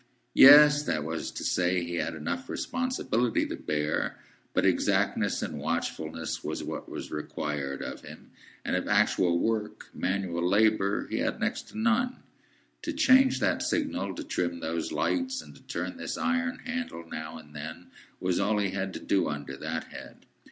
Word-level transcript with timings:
Yes; 0.33 0.81
that 0.81 1.03
was 1.03 1.29
to 1.29 1.43
say, 1.43 1.83
he 1.83 1.97
had 1.97 2.15
enough 2.15 2.49
responsibility 2.49 3.45
to 3.45 3.55
bear; 3.55 4.17
but 4.51 4.65
exactness 4.65 5.43
and 5.43 5.59
watchfulness 5.59 6.43
were 6.43 6.55
what 6.65 6.89
was 6.89 7.11
required 7.11 7.83
of 7.83 8.01
him, 8.01 8.31
and 8.65 8.75
of 8.75 8.87
actual 8.87 9.37
work—manual 9.37 10.41
labour—he 10.49 11.19
had 11.19 11.39
next 11.39 11.67
to 11.69 11.77
none. 11.77 12.23
To 12.81 12.93
change 12.93 13.39
that 13.41 13.61
signal, 13.61 14.15
to 14.15 14.23
trim 14.23 14.59
those 14.59 14.91
lights, 14.91 15.39
and 15.43 15.53
to 15.55 15.61
turn 15.61 15.97
this 15.97 16.17
iron 16.17 16.57
handle 16.65 17.07
now 17.07 17.37
and 17.37 17.55
then, 17.55 17.91
was 18.19 18.39
all 18.39 18.57
he 18.57 18.71
had 18.71 18.95
to 18.95 18.99
do 18.99 19.29
under 19.29 19.55
that 19.57 19.83
head. 19.83 20.25